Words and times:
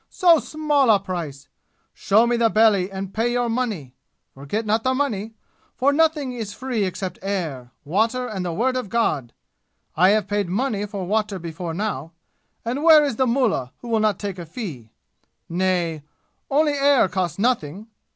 So 0.09 0.39
small 0.39 0.89
a 0.89 0.99
price! 0.99 1.47
Show 1.93 2.25
me 2.25 2.35
the 2.35 2.49
belly 2.49 2.89
and 2.91 3.13
pay 3.13 3.31
your 3.31 3.49
money! 3.49 3.93
Forget 4.33 4.65
not 4.65 4.83
the 4.83 4.95
money, 4.95 5.35
for 5.75 5.93
nothing 5.93 6.31
is 6.31 6.55
free 6.55 6.85
except 6.85 7.19
air, 7.21 7.69
water 7.85 8.25
and 8.25 8.43
the 8.43 8.51
Word 8.51 8.75
of 8.75 8.89
God! 8.89 9.31
I 9.95 10.09
have 10.09 10.27
paid 10.27 10.49
money 10.49 10.87
for 10.87 11.05
water 11.05 11.37
before 11.37 11.75
now, 11.75 12.13
and 12.65 12.83
where 12.83 13.03
is 13.05 13.17
the 13.17 13.27
mullah 13.27 13.73
who 13.81 13.89
will 13.89 13.99
not 13.99 14.17
take 14.17 14.39
a 14.39 14.45
fee? 14.47 14.89
Nay, 15.47 16.01
only 16.49 16.73
air 16.73 17.07
costs 17.07 17.37
nothing! 17.37 17.85